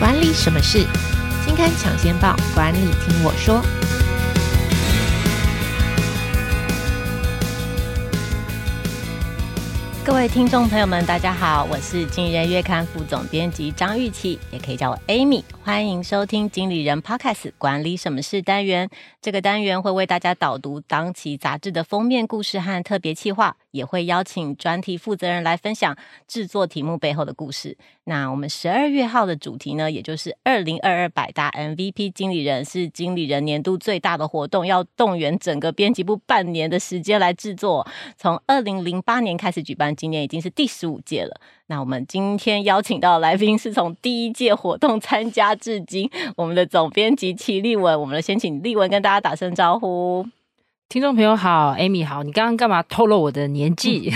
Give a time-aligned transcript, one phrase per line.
[0.00, 0.78] 管理什么事？
[1.44, 3.62] 金刊抢先报，管理听我说。
[10.02, 15.44] 各位听众朋友们，大家好，我是经理人月刊副总编辑张玉琪，也可以叫我 Amy。
[15.62, 18.88] 欢迎收听《经理人 Podcast》管理什么事单元。
[19.20, 25.96] 这个单元会为大家导读当期杂志的封面故事和特别企划，也会邀请专题负责人来分享
[26.26, 27.76] 制作题目背后的故事。
[28.04, 37.86] 那我们十二月号的主题呢，也就是二零二二百大 MVP 经理人，是经理人年度最大的活动，要动员整个编辑部半年的时间来制作。
[38.16, 41.40] 从二零零八年开始举办，今年已经是第十五届了。
[41.66, 48.00] 那我们今天邀请到的来宾是从第一届活动参加至今，我们的总编辑齐立文。
[48.00, 50.26] 我们先请立文跟大家打声招呼。
[50.90, 54.12] 听众朋友好，Amy 好，你刚刚干嘛透露我的年纪？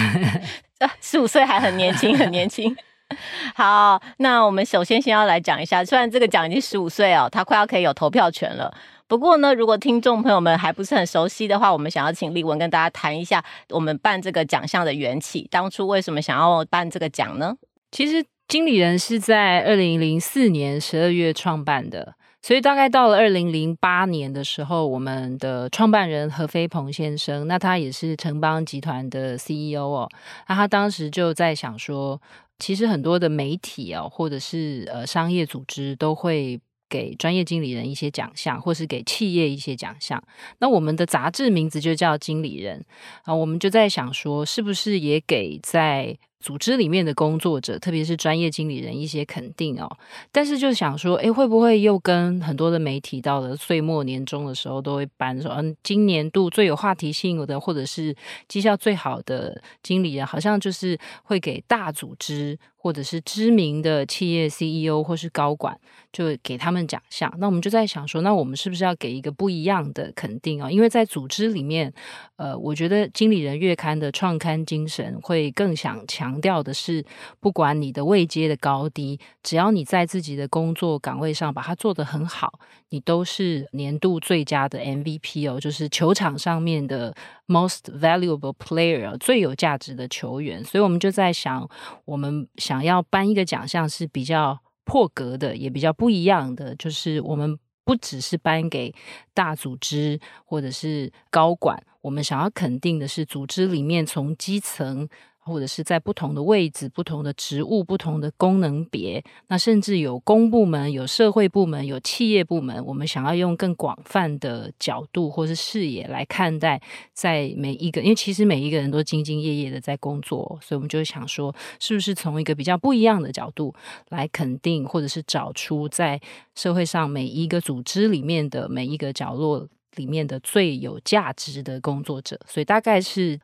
[1.01, 2.75] 十五岁还很年轻，很年轻。
[3.55, 8.77] 好，那我们首先先要来讲一下，虽然这个奖已经十五岁哦，他快要可以有投票权了。
[9.07, 15.47] 不过呢，如果听众朋友们还不是很熟悉的话，我们想要请立文跟大家谈一下我们办这个奖项的缘起。
[15.53, 17.55] 当初为什么想要办这个奖呢？
[17.93, 22.15] 其实经理人是在二零零四年十二月创办的，
[22.45, 30.07] 所以大概到了二零零八年的时候，我们的创办人何飞鹏先生，那他也是城邦集团的 CEO 哦，
[30.47, 32.21] 那他当时就在想说，
[32.59, 36.61] 其实很多的媒体哦，或者是呃商业组织都会。
[36.87, 40.23] 给专业经理人一些奖项，或是给企业一些奖项。
[40.59, 42.85] 那我们的杂志名字就叫经理人
[43.25, 49.91] 啊，我们就在想说，是不是也给在组织里面的工作者，特别是专业经理人一些肯定哦。
[50.31, 58.15] 但是就想说，诶，会不会又跟很多的媒体到了岁末年终的时候，都会颁说，嗯，今年度最有话题性的，或者是
[58.47, 65.75] 绩效最好的经理人，好像就是会给大组织或者是知名的企业 CEO 或是高管，
[66.13, 67.33] 就给他们奖项。
[67.39, 70.71] 那我们就在想说，那我们是不是要给一个不一样的肯定啊？
[70.71, 71.91] 因为在组织里面，
[72.37, 76.34] 呃，我觉得经理人月刊的创刊精神会更想强。
[76.35, 77.05] 强调的是，
[77.39, 82.59] 不管你的位阶的高低，只要你在自己的工作岗位上把它做得很好，
[82.89, 87.15] 你都是年度最佳的 MVP 哦，就是球场上面的
[87.47, 90.65] Most Valuable Player，最有价值的球员。
[90.65, 91.69] 所以我们就在想，
[92.05, 98.93] 我们想要颁一个奖项是比较破格的，也比较不一样的，就是我们不只是颁给
[99.33, 105.09] 大组织或者是高管，我们想要肯定的是组织里面从基层。
[105.45, 116.81] 或者是在不同的位置、不同的职务、不同的功能别，那甚至有公部门、有社会部门、有企业部门，我们想要用更广泛的角度或是视野来看待，
[117.13, 123.75] 在每一个，因为其实每一个人都兢兢业业的在工作，所以我们就想说，是不是从一个比较不一样的角度
[124.09, 126.21] 来肯定，或者是找出在
[126.55, 133.39] 社会上每一个组织里面的每一个角落里面的最有价值的工作者，所以大概是。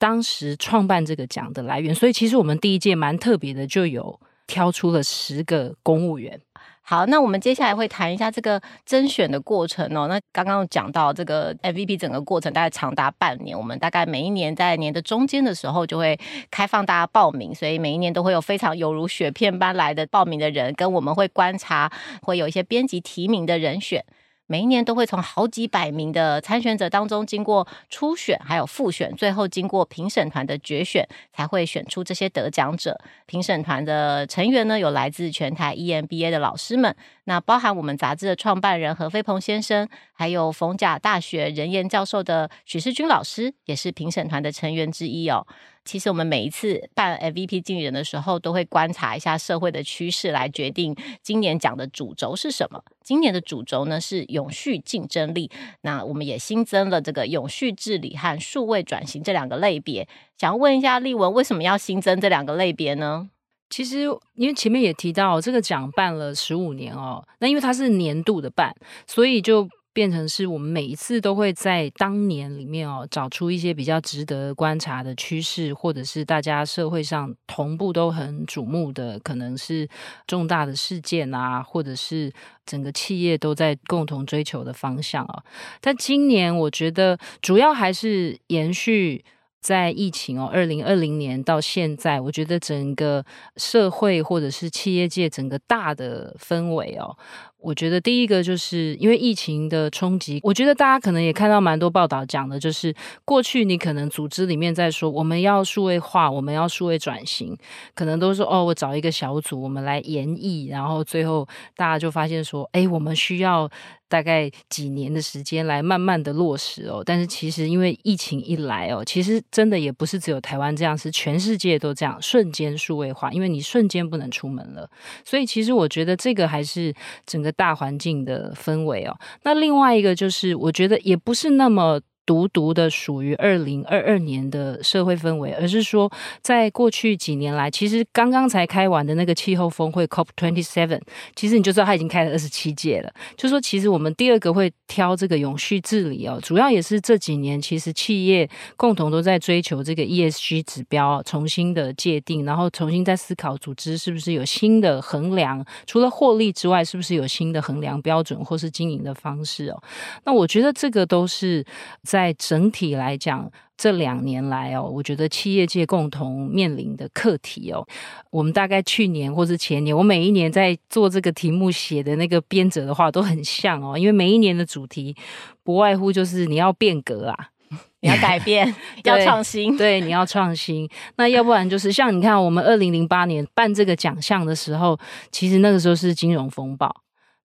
[0.00, 6.40] 当时创办这个奖的来源，所以其实我们第一届蛮特别的，就有挑出了十个公务员。
[6.80, 10.08] 好，那我们接下来会谈一下这个甄选的过程哦。
[10.08, 16.18] 那刚刚讲到这个 MVP 整个过程大概长达半年，我们大概每一年在年的中间的时候就会
[16.50, 24.02] 开放大家报名，所以每一年都会有非常犹如雪片般来的报名的人，跟我们会观察，会有一些编辑提名的人选。
[24.50, 33.00] 每一年都会从好几百名的参选者当中经过初选，还有复选，最后经过评审团的决选，才会选出这些得奖者。
[33.26, 36.92] 评审团的成员呢，有来自全台 EMBA 的老师们，
[37.26, 45.46] 那包含我们杂志的创办人何飞鹏先生，还有逢甲大学人研教授的许世军老师，也是评审团的成员之一哦。
[45.90, 52.80] 其实我们每一次办 MVP 经理人的时候，都会观察一下社会的趋势，来决定今年讲的主轴是什么。
[53.02, 60.06] 今年的主轴呢是永续竞争力，那我们也新增了这个永续治理和数位转型这两个类别。
[60.38, 63.28] 想要问一下丽文，为什么要新增这两个类别呢？
[63.68, 64.02] 其实
[64.36, 68.72] 因为前面也提到这个奖办了十五年哦，那因为它是年度的办，
[69.08, 69.68] 所以就。
[70.00, 79.86] 变成是我们每一次都会在当年里面哦，找出一些比较值得观察的趋势，或者是大家社会上同步都很瞩目的，可能是
[80.26, 82.32] 重大的事件啊，或者是
[82.64, 85.42] 整个企业都在共同追求的方向啊。
[85.82, 89.22] 但今年我觉得主要还是延续
[89.60, 93.22] 在疫情哦，二零二零年到现在，我觉得整个
[93.58, 97.14] 社会或者是企业界整个大的氛围哦。
[97.62, 107.56] 我觉得第一个就是因为疫情的冲击，我觉得大家可能也看到蛮多报道讲的，就是过去你可能组织里面在说我们要数位化，我们要数位转型，
[107.94, 111.46] 可能都说哦，我找一个小组，我们来研议，然后最后
[111.76, 113.70] 大家就发现说，哎，我们需要
[114.08, 117.02] 大概几年的时间来慢慢的落实哦。
[117.04, 124.88] 但是其实因为疫情一来哦，其实真的也不是只有台湾这样，是全世界都这样瞬间数位化，因为你瞬间不能出门了，
[125.24, 126.94] 所以其实我觉得这个还是
[127.26, 127.49] 整个。
[127.52, 132.00] 大环境的氛围哦，那另外一个就是，我觉得也不是那么。
[132.30, 136.08] 独独的属于二零二二年的社会氛围，而是说，
[136.40, 141.00] 在过去几年来，其实刚刚才开完的那个气候峰会 COP twenty seven，
[141.34, 143.12] 其实你就知道它已经开了二十七届了。
[143.36, 159.82] 就说其实我们第二个会挑这个永续治理哦，主要也是这几年其实企业共同都在追求这个 ESG 指标重新的界定，然后重新在思考组织是不是有新的衡量，除了获利之外，是不是有新的衡量标准或是经营的方式哦？
[160.24, 161.66] 那我觉得这个都是
[162.04, 162.19] 在。
[162.20, 167.86] 在整体来讲，这两年来哦，我觉得企业界共同面临的课题哦，
[168.30, 175.16] 我们大概去年或是前年，我每一年在做这个题目写的那个编者的话都很像哦，因为每一年的主题
[175.62, 177.48] 不外乎就是你要变革啊，
[178.00, 178.74] 你要改变，
[179.04, 180.88] 要创新，对，你要创新。
[181.16, 184.98] 那要不然就是像你看，我们二零零八年办这个奖项的时候，
[185.32, 186.94] 其实那个时候是金融风暴。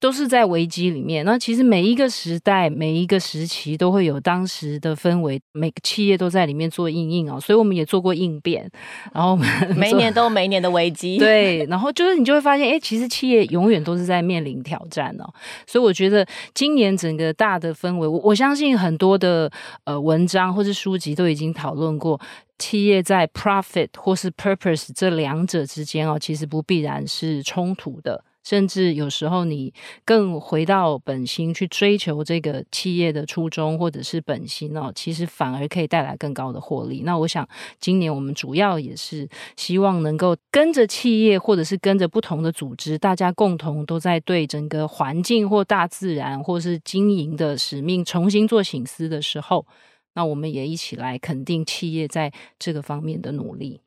[0.06, 1.26] 都是在危机里面。
[1.26, 7.40] 那其实每一个时代、每一个时期都会有当时的氛围，每个企业都在里面做应应哦。
[7.42, 8.70] 所以我们也做过应变，
[9.12, 9.36] 然后
[9.76, 11.18] 每年都有每年的危机。
[11.26, 15.26] 对，然后就是你就会发现，哎，其实企业永远都是在面临挑战哦。
[15.66, 16.24] 所以我觉得
[16.54, 19.52] 今年整个大的氛围，我我相信很多的
[19.86, 22.22] 呃文章或是书籍都已经讨论过，
[22.60, 28.24] 企业在 profit 或是 purpose 这两者之间哦，其实不必然是冲突的。
[28.46, 29.74] 甚至有时候，你
[30.06, 37.02] 更回到本心去追求这个企业的初衷或者是本心哦，其实反而可以带来更高的获利。
[37.04, 37.48] 那我想，
[37.80, 39.28] 今年我们主要也是
[39.58, 49.66] 希望能够跟着企业，或者是跟着不同的组织，大家共同都在对整个环境或大自然或是经营的使命重新做省思的时候，
[50.14, 53.82] 那我们也一起来肯定企业在这个方面的努力。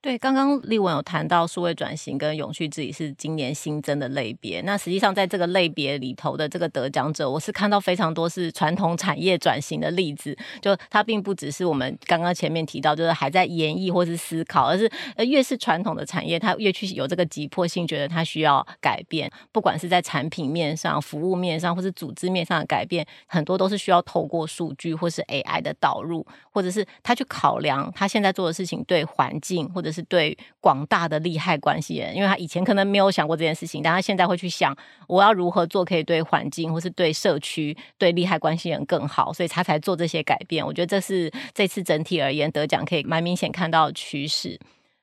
[0.00, 4.60] 对，刚刚立文有谈到数位转型跟永续治理是今年新增的类别。
[4.62, 10.36] 那实际上在这个类别里头的这个得奖者，我是看到非常多是传统产业转型的例子。
[10.62, 19.30] 就它并不只是我们刚刚前面提到，就是还在演绎或是思考，而是呃越是传统的产业，它越去有这个急迫性，觉得它需要改变。
[19.52, 29.90] 不管是在产品面上、服务面上，或是组织面上的改变，很多都是需要透过数据或是 AI 的导入，或者是他去考量他现在做的事情对环境或者。
[29.90, 34.72] 是对广大的利害关系人，因为他以前可能没有想过这件事情，但他现在会去想，
[35.08, 40.64] 我要如何做可以对环境或是对社区、对利害关系人更好，所以他才做这些改变。
[40.64, 44.56] 我觉得这是这次整体而言得奖可以蛮明显看到的趋势。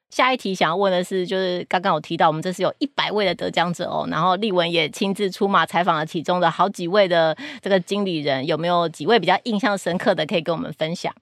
[0.10, 11.14] 下一题想要问的是，就是刚刚我提到我们这次有一百位的得奖者哦，然后丽文也亲自出马采访了其中的好几位的这个经理人，有没有几位比较印象深刻的可以跟我们分享？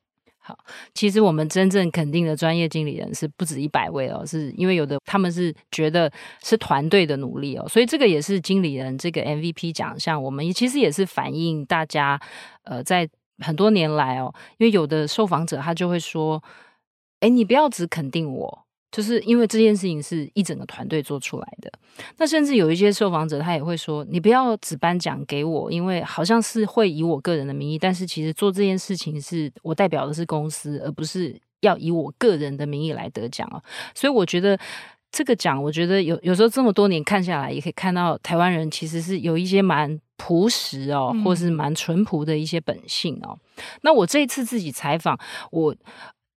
[0.47, 0.55] 好，
[0.93, 6.11] 其实我们真正肯定的专业经理人是不止一百位哦，是因为有的他们是觉得
[6.43, 12.21] 是团队的努力哦，所以这个也是经理人这个 MVP 奖项，我们其实也是反映大家
[12.63, 13.09] 呃在
[13.39, 16.43] 很多年来哦，因为有的受访者他就会说，
[17.21, 18.64] 哎，你不要只肯定我。
[18.95, 21.69] 就是因为这件事情是一整个团队做出来的，
[22.17, 33.61] 那甚至有一些受访者他也会说：“你不要只颁奖给我，因为好像是会以我个人的名义，但是其实做这件事情是我代表的是公司，而不是要以我个人的名义来得奖哦。”
[33.93, 34.57] 所以我觉得
[35.11, 43.37] 这个奖，我觉得有有时候这么多年看下来，也可以看到台湾人其实是有一些蛮朴实哦，或是蛮淳朴的一些本性哦。
[43.57, 43.63] 嗯。
[43.81, 45.19] 那我这一次自己采访
[45.51, 45.75] 我。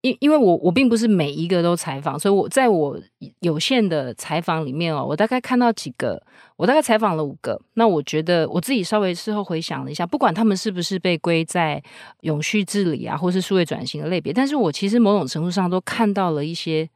[0.07, 2.99] 因因为我我并不是每一个都采访，所以我在我
[3.39, 6.21] 有限的采访里面哦，我大概看到几个，
[6.55, 7.59] 我大概采访了五个。
[7.73, 11.81] 那我觉得我自己稍微事后回想了一下，不管他们是不是被归在
[12.21, 16.89] 永续治理啊，或是数位转型的类别，但是我其实某种程度上都看到了一些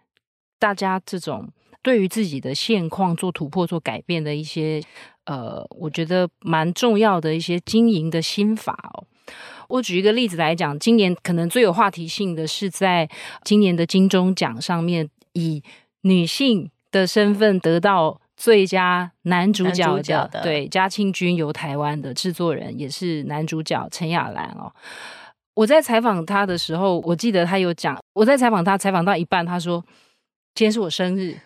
[0.57, 1.47] 大家这种
[1.81, 4.81] 对于自己的现况做突破、做改变的一些
[5.25, 9.05] 呃，我觉得蛮重要的一些经营的心法哦。
[9.67, 13.09] 我举一个例子来讲，今年可能最有话题性的是在
[13.43, 15.63] 今年的金钟奖上面，以
[16.01, 24.73] 女性的身份得到最佳男主角的，主角的对，嘉庆君由台湾的制作人也是男主角陈雅兰哦。
[25.53, 29.83] 我在采访他的时候，我记得他有讲，我在采访他，采访到一半，他说
[30.55, 31.37] 今天是我生日。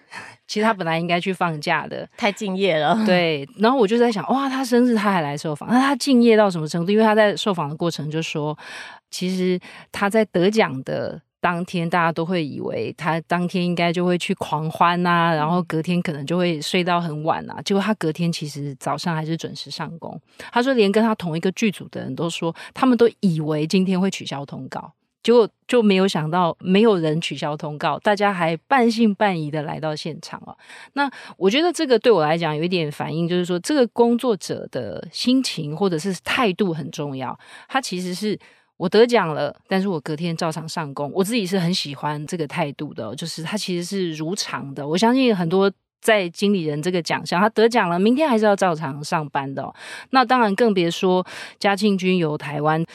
[0.48, 2.98] 其实他本来应该去放假的，太敬业了。
[3.06, 6.92] 对，然后我就在想，哇，他生日他还来受访，那他敬业到什么程度？
[6.92, 8.58] 因为他在受访的过程就说，
[9.10, 9.60] 其实
[9.92, 17.62] 他在得奖的当天，大家都会以为他当天应该就会去狂欢啊，然后隔天可能就会睡到很晚啊。
[17.64, 20.20] 结果他隔天其实早上还是准时上工。
[20.52, 24.94] 他说，连跟他同一个剧组的人都说，他们都以为今天会取消通告。
[25.26, 30.56] 结果就没有想到，没有人取消通告，大家还半信半疑的来到现场哦。
[30.94, 37.36] 那我觉得这个对我来讲有一点反应，就是说这个工作者的心情或者是态度很重要。
[37.68, 38.38] 他其实是
[38.78, 41.12] 我得奖了，但是我隔天照常上工。
[41.12, 44.88] 我自己是很喜欢这个态度的，就是他其实是如常的。
[44.88, 49.74] 我相信很多在经理人这个奖项，他得奖了，明天还是要照常上班的。
[50.12, 51.26] 那当然更别说
[51.58, 52.86] 嘉庆君游台湾。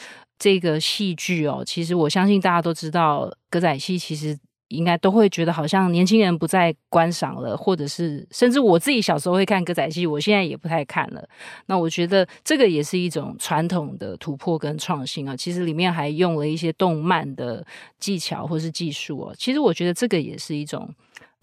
[0.41, 4.35] 这个戏剧哦，其实我相信大家都知道，歌仔戏其实
[4.69, 11.23] 应该都会觉得好像年轻人不再观赏了，或者是甚至我自己小时候会看歌仔戏，我现在也不太看了。
[11.67, 15.35] 那我觉得这个也是一种传统的突破跟创新啊。
[15.35, 17.63] 其实里面还用了一些动漫的
[17.99, 19.35] 技巧或是技术哦。
[19.37, 20.91] 其实我觉得这个也是一种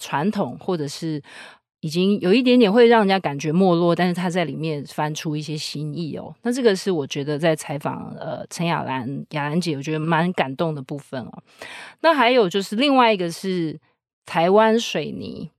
[0.00, 1.22] 传统，或者是。
[1.80, 6.34] 已经有一点点会让人家感觉没落，但是他在里面翻出一些新意哦。
[6.42, 11.42] 那这个是我觉得在采访呃陈雅兰雅兰姐，我觉得蛮感动的部分哦。
[12.00, 13.78] 那还有就是另外一个是
[14.26, 15.50] 台湾水泥，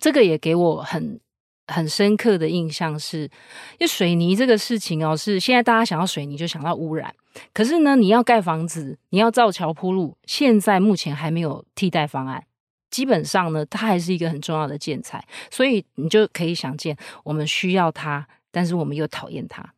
[0.00, 1.20] 这个也给我很
[1.66, 7.14] 很深刻的印象是，因为水泥这个事情哦，是现在大家想到水泥就想到污染，
[7.52, 12.44] 可是呢，你要盖房子，你要造桥铺路，现在目前还没有替代方案。
[12.92, 19.74] 基本上呢，它还是一个很重要的建材，所以你就可以想见，我们需要它，但是我们又讨厌它。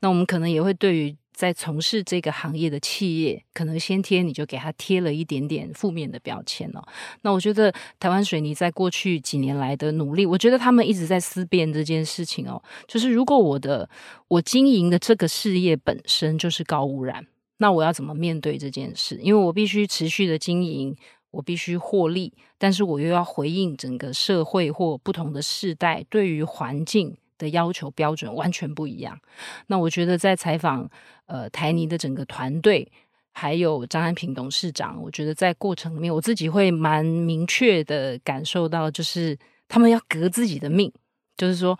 [0.00, 6.82] 那我们可能也会对于在从事这个行业的企业，可能先天你就给它贴了一点点负面的标签哦。
[7.22, 12.60] 那我觉得台湾水泥在过去几年来的努力，我觉得他们一直在思辨这件事情哦。
[12.86, 13.88] 就是如果我的
[14.26, 17.24] 我经营的这个事业本身就是高污染，
[17.58, 19.18] 那我要怎么面对这件事？
[19.22, 20.96] 因为我必须持续的经营。
[21.30, 29.18] 我必须获利，但是我又要回应整个社会或不同的世代对于环境的要求标准完全不一样。
[29.66, 30.90] 那我觉得在采访
[31.26, 32.90] 呃台泥的整个团队，
[33.32, 40.92] 还有张安平董事长，我觉得在过程里面，我自己会蛮明确的感受到，就是他们要革自己的命，
[41.36, 41.78] 就是说，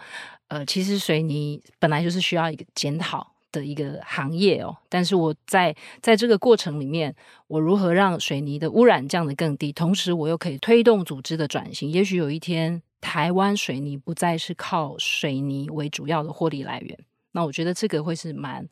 [0.49, 3.35] 呃，其实水泥本来就是需要一个检讨。
[3.51, 7.15] 的一个行业哦，但是我在在这个过程里面，
[7.47, 11.91] 我如何让水泥的污染降得更低，同时我又可以推动组织的转型。
[11.91, 16.99] 也许有一天，台湾水泥不再是靠水泥为主要的获利来源，
[17.33, 18.69] 那我觉得这个会是蛮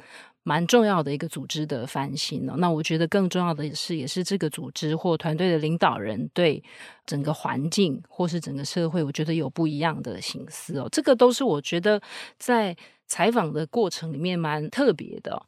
[0.47, 2.55] 蛮重要的一个组织的翻新哦。
[2.57, 6.63] 那我觉得更重要的是，也是这个组织或团队的领导人对
[7.05, 10.89] 整个环境或是整个社会，我觉得有不一样的心思哦。
[10.93, 12.01] 这个都是我觉得
[12.39, 12.77] 在。
[13.09, 15.41] 采访的过程里面蛮特别的，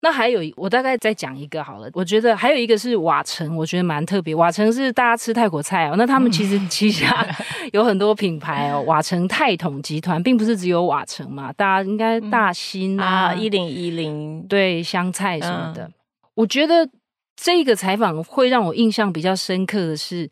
[0.00, 1.90] 那还有我大概再讲一个好了。
[1.92, 4.34] 我觉得还有一个是瓦城，我觉得蛮特别。
[4.34, 7.26] 瓦城是大家吃泰国菜哦，那他们其实旗下
[7.72, 8.82] 有很多品牌哦。
[8.82, 15.84] 瓦城泰统集团并不是只有瓦城嘛，大家应该大兴啊、一零一零对香菜什么的。
[15.84, 15.92] 嗯、
[16.34, 16.88] 我觉得
[17.36, 20.30] 这个采访会让我印象比较深刻的是。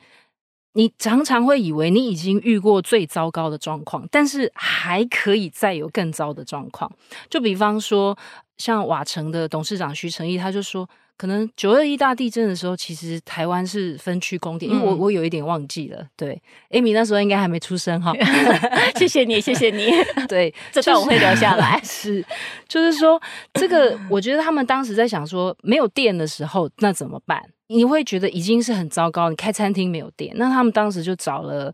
[0.79, 6.93] 你常常会以为你已经遇过最糟糕的状况，但是还可以再有更糟的状况。
[7.31, 8.15] 就比方说，
[8.59, 10.89] 像瓦城的董事长徐成义，他就说。
[11.19, 16.07] 可能九二一大地震的时候，其实台湾是分区供电，因为我我有一点忘记了。
[16.15, 18.13] 对，Amy 那时候应该还没出生哈。
[18.97, 19.91] 谢谢你，谢谢你。
[20.29, 21.81] 对，这段我会留下来。
[21.83, 22.23] 是，
[22.69, 23.19] 就是说，
[23.55, 27.43] 这个我觉得他们当时在想说，没有电的时候那怎么办？
[27.69, 31.73] 你会觉得已经是很糟糕，你开餐厅没有电，那他们当时就找了。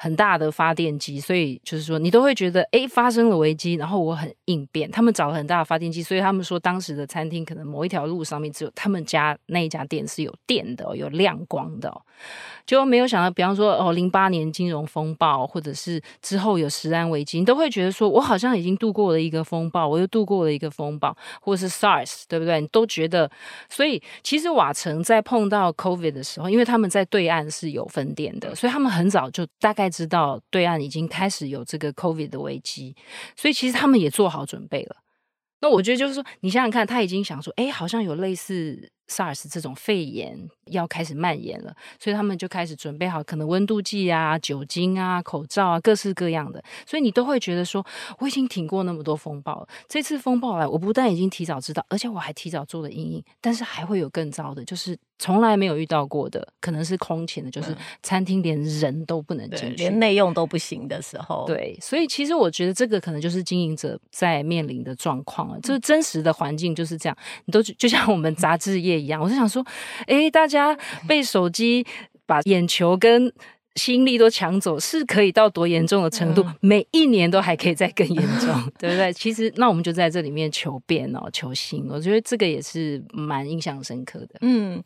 [0.00, 4.88] 很大的发电机，所以就是说，你都会觉得，哎，发生了危机，然后我很应变。
[4.90, 11.92] 他们找了很大的发电机，所以他们说，当时的餐厅可能某一条路上面只有他们家那一家店是有电的，有亮光的。
[12.64, 22.60] 就没有想到，比方说哦，零八年金融风暴，或者是之后有食安危机，你都会觉得说，我好像已经度过了一个风暴，我又度过了一个风暴，或者是 SARS，对不对？
[22.60, 23.30] 你都觉得，
[23.68, 32.94] 所以其实瓦城在碰到 COVID 的时候，因为他们在对岸是有分店的，所以他们很早就大概知道对岸已经开始有这个 COVID 的危机，
[33.36, 34.96] 所以其实他们也做好准备了。
[35.60, 46.62] 那我觉得就是说，你想想看，他已经想说，哎，好像有类似 SARS 这种肺炎要开始蔓延了，所以他们就开始准备好可能温度计啊、酒精啊、口罩啊，各式各样的。
[46.86, 47.84] 所以你都会觉得说，
[48.20, 49.68] 我已经挺过那么多风暴了。
[49.88, 61.44] 这次风暴来，我不但已经提早知道，而且我还提早做了因应，但是还会有更糟的，就是从来没有遇到过的，可能是空前的，就是餐厅连人都不能进去，连内用都不行的时候。
[61.46, 67.16] 对，所以其实我觉得这个可能就是经营者在面临的状况了，就是真实的环境就是这样。
[67.44, 68.98] 你都就像我们杂志业。
[68.98, 69.64] 一样，我就想说，
[70.06, 71.86] 哎，大家被手机
[72.26, 73.32] 把眼球跟
[73.76, 76.42] 心力都抢走，是可以到多严重的程度？
[76.42, 79.12] 嗯、每一年都还可以再更严重， 对不对？
[79.12, 81.86] 其实，那我们就在这里面求变哦，求新。
[81.88, 84.30] 我觉得这个也是蛮印象深刻的。
[84.40, 84.82] 嗯。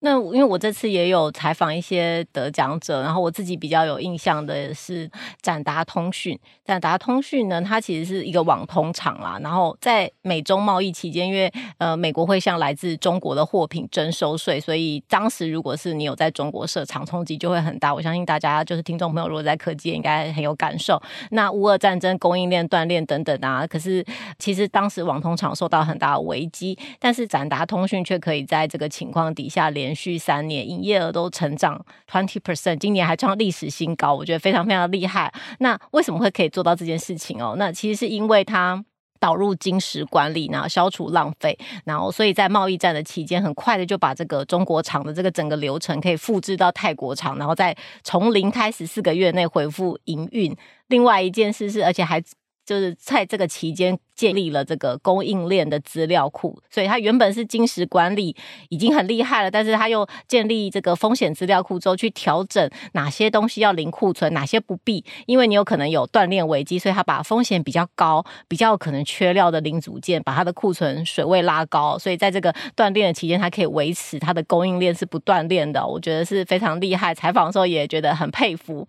[0.00, 5.10] 那因为我这次也有采访一些得奖者，然后我自己比较有印象的是
[5.40, 6.38] 展达通讯。
[6.66, 9.38] 展达通讯呢，它其实是一个网通厂啦。
[9.42, 17.92] 然后在美中贸易期间，因为呃美国会向来自中国的货品征收税，所以当时如果是你有在中国设厂，冲击就会很大。
[17.92, 21.00] 我相信大家就是听众朋友，如果在科技应该很有感受。
[21.30, 24.04] 那乌俄战争、供应链断裂等等啊，可是
[24.38, 29.85] 其实当时网通厂受到很大的危机，但是展达通讯却可以在这个情况底下连。
[29.86, 35.32] 连续三年营业额都成长 twenty percent，今年还创历史新高，我觉得非常非常厉害。
[35.60, 37.54] 那为什么会可以做到这件事情哦？
[37.56, 38.84] 那其实是因为它
[39.20, 50.52] 导入精实管理，然后消除浪费，然后所以在贸易战的期间，很快的就把这个中国厂的这个整个流程可以复制到泰国厂，然后在从零开始四个月内恢复营运。
[50.88, 52.20] 另外一件事是，而且还。
[52.66, 58.34] 就是在这个期间建立了这个供应链的资料库，所以它原本是精实管理
[58.68, 77.14] 已经很厉害了，但是它又建立这个风险资料库之后，去调整哪些东西要零库存，哪些不必，因为你有可能有断链危机，所以它把风险比较高、比较可能缺料的零组件，把它的库存水位拉高，所以在这个断链的期间，它可以维持它的供应链是不断链的，我觉得是非常厉害。
[77.14, 78.86] 采访的时候也觉得很佩服。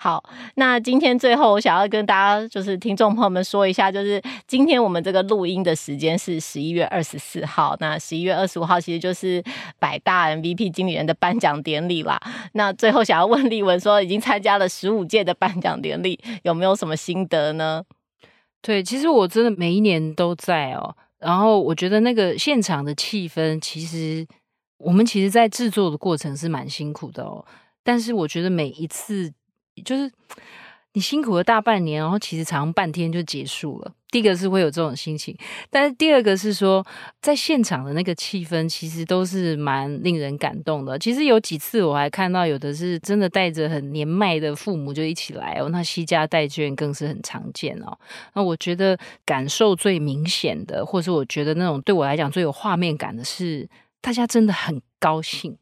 [0.00, 0.22] 好，
[0.54, 9.42] 那今天最后我想要跟大家就是听众跟朋友们说一下，就是今天我们这个录音的时间是十一月二十四号，那十一月二十五号其实就是
[9.78, 12.20] 百大 MVP 经理人的颁奖典礼啦。
[12.52, 17.82] 那最后想要问丽文说，已经参加了十五届的颁奖典礼，有没有什么心得呢？
[18.60, 24.26] 对，其实我真的每一年都在哦，然后我觉得那个现场的气氛，其实
[24.76, 27.44] 我们其实在制作的过程是蛮辛苦的哦，
[27.82, 29.32] 但是我觉得每一次。
[29.84, 30.10] 就是
[30.94, 33.92] 你辛苦了大半年，然后其实常半天就结束了。
[34.10, 35.36] 第一个是会有这种心情，
[35.68, 36.84] 但是第二个是说，
[37.20, 40.98] 在现场的那个气氛其实都是蛮令人感动的。
[40.98, 47.98] 其实有几次我还看到有的是真的带着很年迈的父母就一起来哦，那携家带眷更是很常见哦。
[48.32, 53.68] 那我觉得感受最明显的，或是我觉得那种对我来讲最有画面感的是，
[54.00, 55.58] 大家真的很高兴，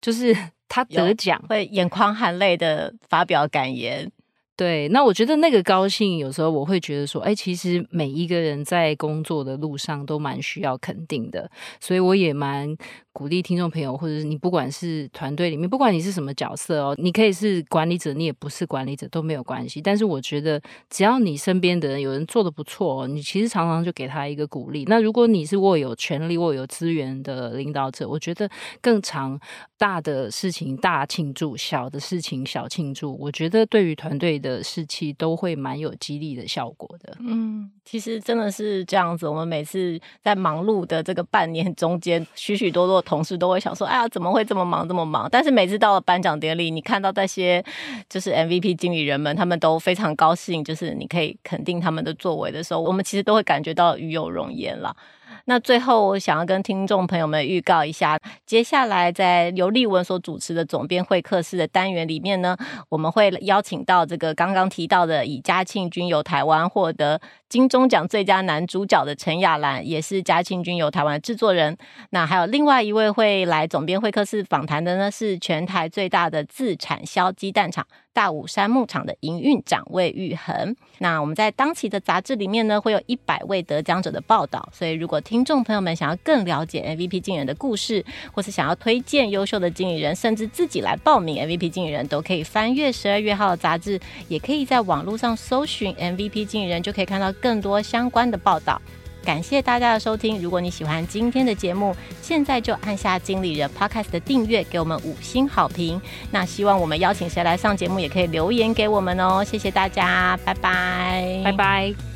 [0.00, 0.34] 就是。
[0.66, 4.10] 他得奖会眼眶含泪的发表感言。
[4.56, 12.76] 对，那我觉得那个高兴，有时候我会觉得说，哎，其实每一个人在工作的路上都蛮需要肯定的，所以我也蛮
[13.14, 19.80] 鼓励听众朋友，或者是你不管是团队里面，不管你是什么角色哦，你可以是管理者，你也不是管理者都没有关系。
[19.80, 24.84] 但是我觉得，只要你身边的人有人做得不错，你其实常常就给他一个鼓励。
[24.88, 28.50] 那如果你是握有权力、握有资源的领导者，我觉得
[28.80, 29.38] 更常
[29.78, 33.16] 大的事情大庆祝，小的事情小庆祝。
[33.16, 37.16] 我觉得对于团队的士气都会蛮有激励的效果的。
[37.20, 39.28] 嗯，其实真的是这样子。
[39.28, 47.64] 我们每次在忙碌的这个半年中间，许许多多同事都会想说：“哎呀，怎么会这么忙，这么忙？”但是每次到了颁奖典礼，你看到那些
[48.08, 54.96] 就是 MVP 经理人们，他们都非常高兴，就是你可以肯定他们的作为的时候，我们其实都会感觉到与有荣焉了。
[55.46, 62.56] 那最后，我想要跟听众朋友们预告一下，接下来在由丽文所主持的总编会客室的单元里面呢，
[62.88, 71.76] 我们会邀请到这个刚刚提到的以《嘉庆君游台湾》获得金钟奖最佳男主角的陈亚兰，也是《嘉庆君游台湾》制作人。
[72.10, 77.86] 那还有另外一位会来总编会客室访谈的呢，是全台最大的自产销鸡蛋厂。
[78.14, 80.74] 大武山牧场的营运长魏玉恒。
[80.98, 84.66] 那我们在当期的杂志里面呢，会有一百位得奖者的报道。
[84.72, 98.80] 所以，如果听众朋友们想要更了解 MVP 经理人的故事，或是想要推荐优秀的经理人，甚至自己来报名 MVP 经理人，都可以翻阅十二月号的杂志，也可以在网络上搜寻 MVP 经理人，就可以看到更多相关的报道。
[99.24, 100.40] 感谢大家的收听。
[100.40, 106.00] 如果你喜欢今天的节目，现在就按下经理人 Podcast 的订阅，给我们五星好评。
[106.30, 109.42] 那希望我们邀请谁来上节目，也可以留言给我们哦。
[109.42, 112.13] 谢谢大家，拜拜，拜拜。